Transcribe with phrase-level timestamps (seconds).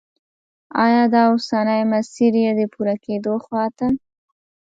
[0.83, 3.87] آیا دا اوسنی مسیر یې د پوره کېدو خواته